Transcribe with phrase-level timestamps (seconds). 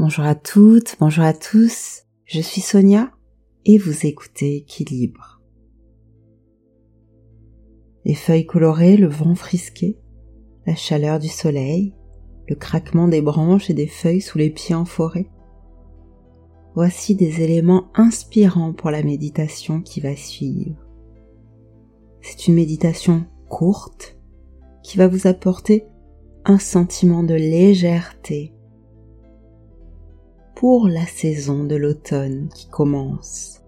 [0.00, 3.10] Bonjour à toutes, bonjour à tous, je suis Sonia
[3.66, 5.42] et vous écoutez Équilibre.
[8.06, 9.98] Les feuilles colorées, le vent frisqué,
[10.66, 11.94] la chaleur du soleil,
[12.48, 15.28] le craquement des branches et des feuilles sous les pieds en forêt.
[16.74, 20.82] Voici des éléments inspirants pour la méditation qui va suivre.
[22.22, 24.18] C'est une méditation courte
[24.82, 25.84] qui va vous apporter
[26.46, 28.54] un sentiment de légèreté
[30.60, 33.62] pour la saison de l'automne qui commence.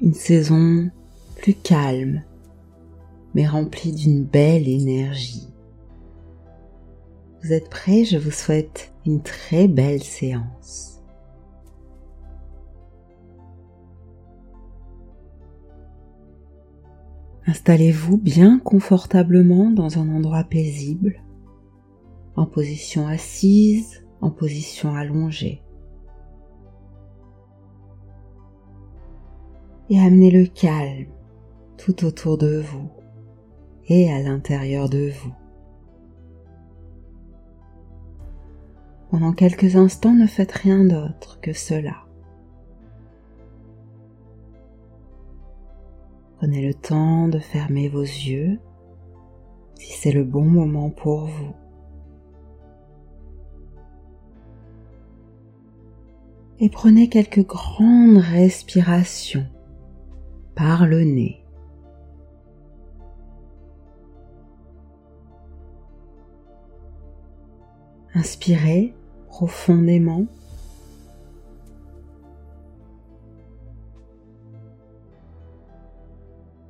[0.00, 0.90] Une saison
[1.36, 2.24] plus calme,
[3.32, 5.46] mais remplie d'une belle énergie.
[7.40, 8.04] Vous êtes prêts?
[8.04, 11.00] Je vous souhaite une très belle séance.
[17.46, 21.22] Installez-vous bien confortablement dans un endroit paisible,
[22.34, 25.62] en position assise en position allongée.
[29.90, 31.12] Et amenez le calme
[31.76, 32.90] tout autour de vous
[33.86, 35.34] et à l'intérieur de vous.
[39.10, 42.06] Pendant quelques instants, ne faites rien d'autre que cela.
[46.38, 48.58] Prenez le temps de fermer vos yeux
[49.74, 51.54] si c'est le bon moment pour vous.
[56.60, 59.46] Et prenez quelques grandes respirations
[60.54, 61.44] par le nez.
[68.14, 68.94] Inspirez
[69.26, 70.26] profondément.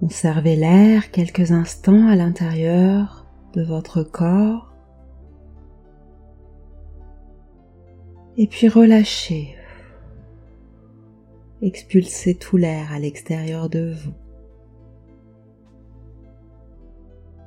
[0.00, 4.72] Conservez l'air quelques instants à l'intérieur de votre corps.
[8.36, 9.57] Et puis relâchez
[11.62, 14.14] expulsez tout l'air à l'extérieur de vous.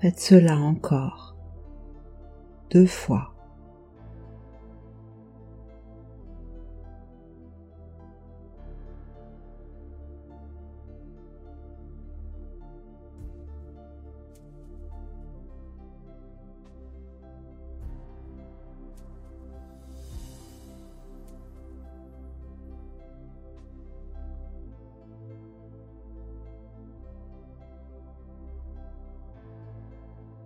[0.01, 1.35] Faites cela encore
[2.71, 3.35] deux fois.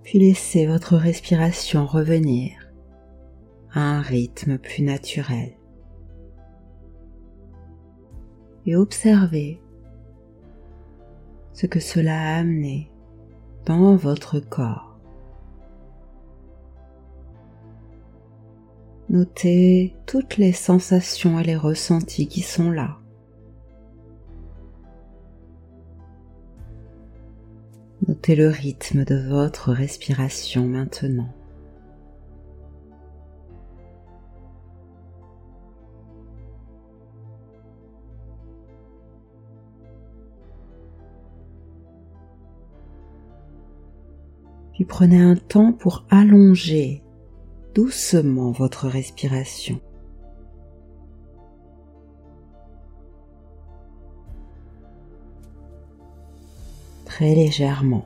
[0.05, 2.51] Puis laissez votre respiration revenir
[3.73, 5.57] à un rythme plus naturel.
[8.67, 9.59] Et observez
[11.53, 12.91] ce que cela a amené
[13.65, 14.99] dans votre corps.
[19.09, 22.99] Notez toutes les sensations et les ressentis qui sont là.
[28.27, 31.29] Le rythme de votre respiration maintenant.
[44.73, 47.03] Puis prenez un temps pour allonger
[47.75, 49.79] doucement votre respiration.
[57.05, 58.05] très légèrement.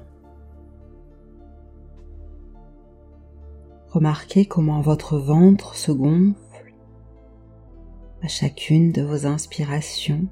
[3.92, 6.76] Remarquez comment votre ventre se gonfle
[8.22, 10.28] à chacune de vos inspirations,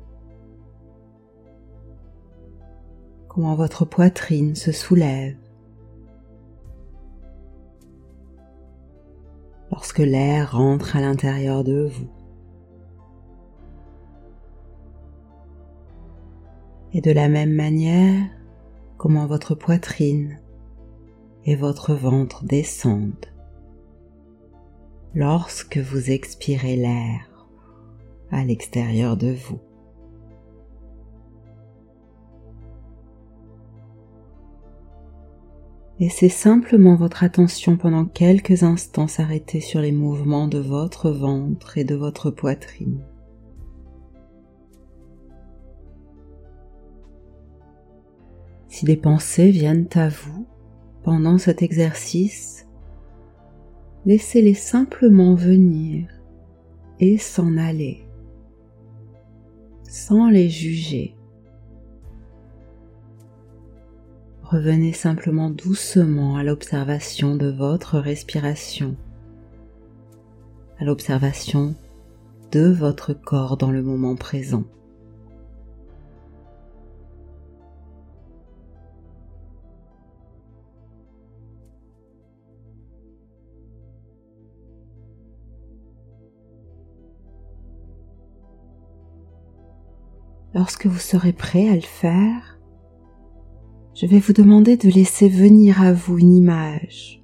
[3.27, 5.37] comment votre poitrine se soulève
[9.71, 12.09] lorsque l'air rentre à l'intérieur de vous.
[16.93, 18.29] Et de la même manière,
[18.97, 20.39] comment votre poitrine
[21.45, 23.25] et votre ventre descendent
[25.17, 27.27] lorsque vous expirez l'air
[28.29, 29.59] à l'extérieur de vous.
[35.99, 41.83] Laissez simplement votre attention pendant quelques instants s'arrêter sur les mouvements de votre ventre et
[41.83, 43.03] de votre poitrine.
[48.67, 50.45] Si des pensées viennent à vous
[51.01, 52.66] pendant cet exercice,
[54.07, 56.07] laissez-les simplement venir
[57.01, 58.07] et s'en aller,
[59.83, 61.13] sans les juger.
[64.43, 68.95] Revenez simplement doucement à l'observation de votre respiration
[70.79, 71.75] à l'observation
[72.51, 74.63] de votre corps dans le moment présent.
[90.57, 92.59] Lorsque vous serez prêt à le faire,
[93.93, 97.23] je vais vous demander de laisser venir à vous une image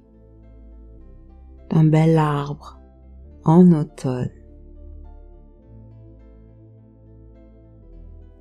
[1.68, 2.78] d'un bel arbre
[3.42, 4.30] en automne.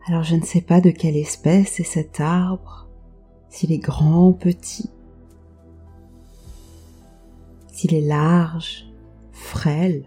[0.05, 2.87] Alors je ne sais pas de quelle espèce est cet arbre,
[3.49, 4.91] s'il est grand, petit,
[7.69, 8.85] s'il est large,
[9.31, 10.05] frêle,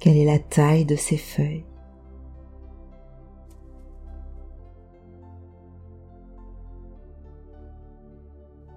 [0.00, 1.66] Quelle est la taille de ses feuilles?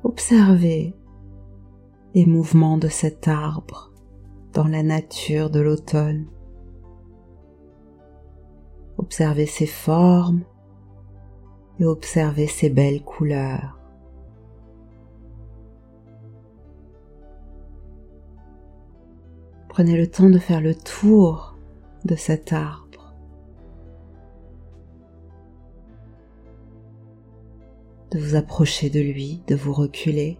[0.04, 0.94] Observez
[2.14, 3.94] les mouvements de cet arbre
[4.52, 6.28] dans la nature de l'automne.
[8.98, 10.44] Observez ses formes
[11.80, 13.82] et observez ses belles couleurs.
[19.74, 21.58] Prenez le temps de faire le tour
[22.06, 23.16] de cet arbre,
[28.12, 30.38] de vous approcher de lui, de vous reculer.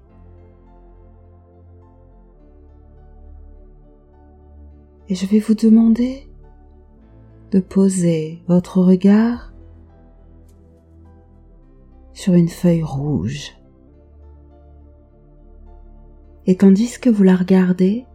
[5.10, 6.30] Et je vais vous demander
[7.50, 9.52] de poser votre regard
[12.14, 13.54] sur une feuille rouge.
[16.46, 18.06] Et tandis que vous la regardez,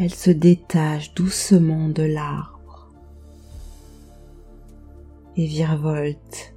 [0.00, 2.92] elle se détache doucement de l'arbre
[5.36, 6.54] et virevolte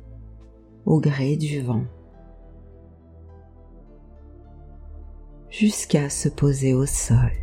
[0.85, 1.85] au gré du vent
[5.49, 7.40] jusqu'à se poser au sol.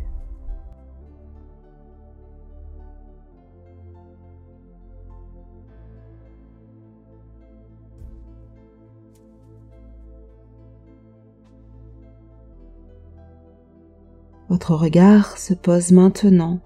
[14.49, 16.59] Votre regard se pose maintenant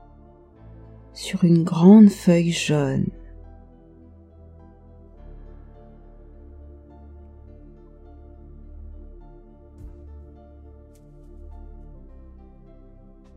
[1.14, 3.08] sur une grande feuille jaune.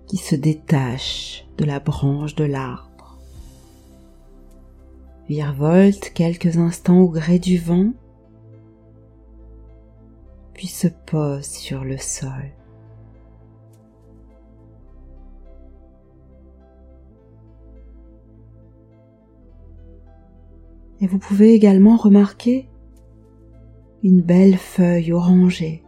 [0.07, 3.19] qui se détache de la branche de l'arbre.
[5.29, 7.91] Virevolte quelques instants au gré du vent,
[10.55, 12.53] puis se pose sur le sol.
[21.01, 22.69] Et vous pouvez également remarquer
[24.03, 25.83] une belle feuille orangée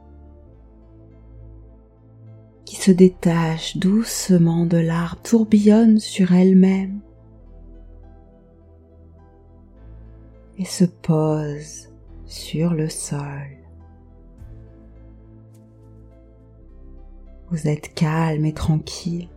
[2.65, 7.01] qui se détache doucement de l'arbre, tourbillonne sur elle-même
[10.59, 11.89] et se pose
[12.27, 13.57] sur le sol.
[17.51, 19.31] Vous êtes calme et tranquille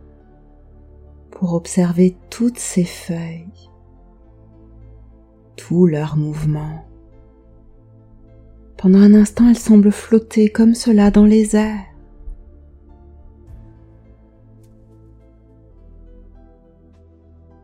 [1.30, 3.71] pour observer toutes ces feuilles
[5.70, 6.86] leurs mouvements.
[8.78, 11.86] Pendant un instant, elles semblent flotter comme cela dans les airs.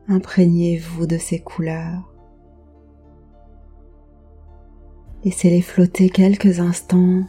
[0.08, 2.14] Imprégnez-vous de ces couleurs.
[5.26, 7.24] Laissez-les flotter quelques instants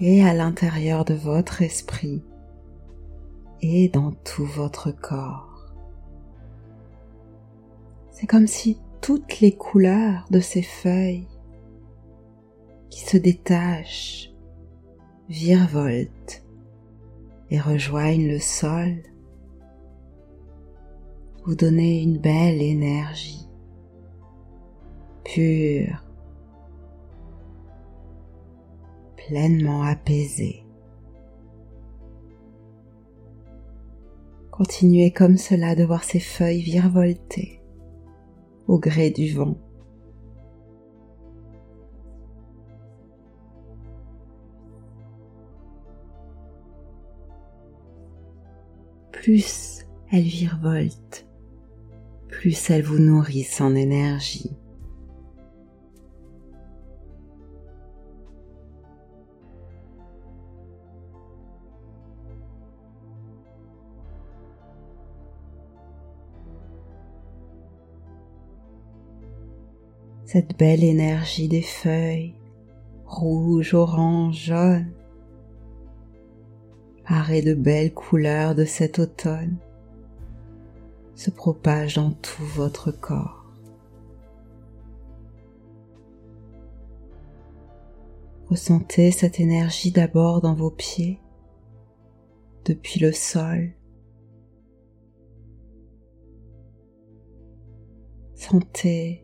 [0.00, 2.22] et à l'intérieur de votre esprit
[3.62, 5.72] et dans tout votre corps.
[8.10, 11.26] C'est comme si toutes les couleurs de ces feuilles
[12.88, 14.32] qui se détachent,
[15.28, 16.44] virevoltent
[17.50, 19.02] et rejoignent le sol,
[21.44, 23.48] vous donnez une belle énergie
[25.24, 26.04] pure,
[29.16, 30.64] pleinement apaisée.
[34.52, 37.61] Continuez comme cela de voir ces feuilles virevolter
[38.68, 39.56] au gré du vent.
[49.12, 51.26] Plus elles virevoltent,
[52.28, 54.56] plus elles vous nourrissent en énergie.
[70.32, 72.34] Cette belle énergie des feuilles,
[73.04, 74.90] rouge, orange, jaune,
[77.06, 79.58] paré de belles couleurs de cet automne,
[81.16, 83.44] se propage dans tout votre corps.
[88.48, 91.20] Ressentez cette énergie d'abord dans vos pieds,
[92.64, 93.74] depuis le sol.
[98.34, 99.21] Sentez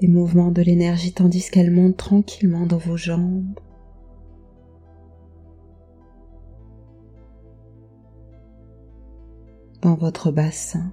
[0.00, 3.58] les mouvements de l'énergie tandis qu'elle monte tranquillement dans vos jambes.
[9.80, 10.92] dans votre bassin,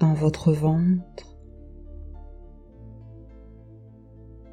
[0.00, 1.36] dans votre ventre,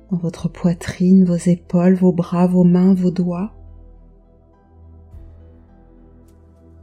[0.10, 3.54] dans votre poitrine, vos épaules, vos bras, vos mains, vos doigts.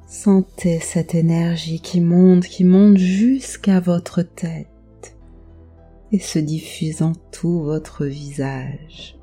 [0.07, 4.72] Sentez cette énergie qui monte, qui monte jusqu'à votre tête
[6.13, 9.17] et se diffuse en tout votre visage.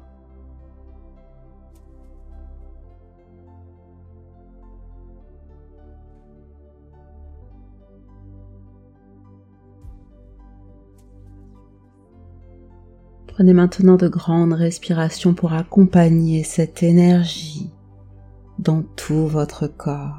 [13.28, 17.70] Prenez maintenant de grandes respirations pour accompagner cette énergie
[18.58, 20.19] dans tout votre corps.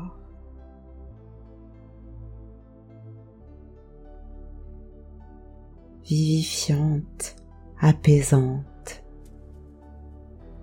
[6.11, 7.37] Vivifiante,
[7.81, 9.05] apaisante,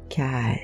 [0.10, 0.58] calme.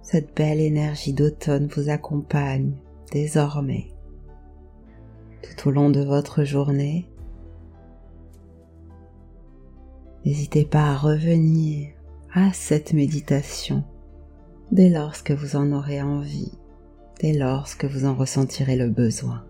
[0.00, 2.72] Cette belle énergie d'automne vous accompagne
[3.10, 3.88] désormais
[5.42, 7.06] tout au long de votre journée.
[10.24, 11.90] N'hésitez pas à revenir
[12.32, 13.84] à cette méditation
[14.70, 16.52] dès lors que vous en aurez envie,
[17.22, 19.44] dès lors que vous en ressentirez le besoin.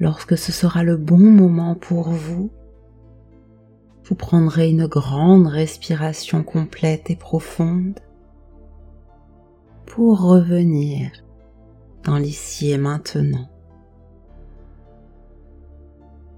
[0.00, 2.50] lorsque ce sera le bon moment pour vous,
[4.04, 7.98] vous prendrez une grande respiration complète et profonde
[9.88, 11.10] pour revenir
[12.04, 13.48] dans l'ici et maintenant.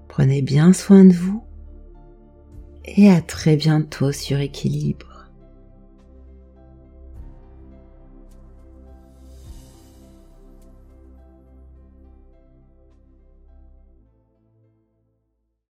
[0.07, 1.43] Prenez bien soin de vous
[2.85, 5.10] et à très bientôt sur équilibre.